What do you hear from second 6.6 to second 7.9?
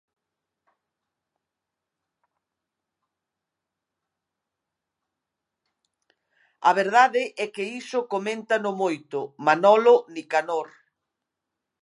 A verdade é que